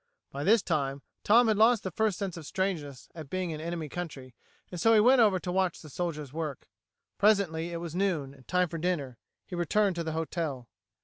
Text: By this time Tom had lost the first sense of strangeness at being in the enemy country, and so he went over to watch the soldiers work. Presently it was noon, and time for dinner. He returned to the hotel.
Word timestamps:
By 0.31 0.43
this 0.43 0.63
time 0.63 1.03
Tom 1.23 1.47
had 1.47 1.57
lost 1.57 1.83
the 1.83 1.91
first 1.91 2.17
sense 2.17 2.35
of 2.35 2.47
strangeness 2.47 3.07
at 3.13 3.29
being 3.29 3.51
in 3.51 3.59
the 3.59 3.63
enemy 3.63 3.87
country, 3.87 4.33
and 4.71 4.81
so 4.81 4.95
he 4.95 4.99
went 4.99 5.21
over 5.21 5.37
to 5.37 5.51
watch 5.51 5.79
the 5.83 5.91
soldiers 5.91 6.33
work. 6.33 6.67
Presently 7.19 7.71
it 7.71 7.77
was 7.77 7.93
noon, 7.93 8.33
and 8.33 8.47
time 8.47 8.67
for 8.67 8.79
dinner. 8.79 9.19
He 9.45 9.53
returned 9.55 9.95
to 9.97 10.03
the 10.03 10.13
hotel. 10.13 10.67